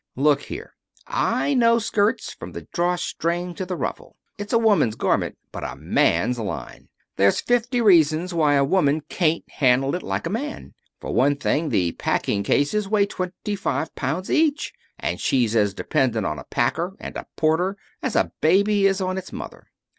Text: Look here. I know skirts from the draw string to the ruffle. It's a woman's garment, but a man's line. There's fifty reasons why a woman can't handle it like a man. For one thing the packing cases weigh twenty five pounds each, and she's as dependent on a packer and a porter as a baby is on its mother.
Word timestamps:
Look 0.15 0.41
here. 0.41 0.73
I 1.05 1.53
know 1.53 1.77
skirts 1.77 2.33
from 2.33 2.53
the 2.53 2.67
draw 2.73 2.95
string 2.95 3.53
to 3.53 3.67
the 3.67 3.75
ruffle. 3.75 4.17
It's 4.39 4.51
a 4.51 4.57
woman's 4.57 4.95
garment, 4.95 5.37
but 5.51 5.63
a 5.63 5.75
man's 5.75 6.39
line. 6.39 6.89
There's 7.17 7.39
fifty 7.39 7.81
reasons 7.81 8.33
why 8.33 8.55
a 8.55 8.65
woman 8.65 9.01
can't 9.09 9.47
handle 9.47 9.93
it 9.93 10.01
like 10.01 10.25
a 10.25 10.31
man. 10.31 10.73
For 10.99 11.13
one 11.13 11.35
thing 11.35 11.69
the 11.69 11.91
packing 11.91 12.41
cases 12.41 12.89
weigh 12.89 13.05
twenty 13.05 13.55
five 13.55 13.93
pounds 13.93 14.31
each, 14.31 14.73
and 14.97 15.19
she's 15.21 15.55
as 15.55 15.75
dependent 15.75 16.25
on 16.25 16.39
a 16.39 16.45
packer 16.45 16.95
and 16.99 17.15
a 17.15 17.27
porter 17.35 17.77
as 18.01 18.15
a 18.15 18.31
baby 18.41 18.87
is 18.87 19.01
on 19.01 19.19
its 19.19 19.31
mother. 19.31 19.67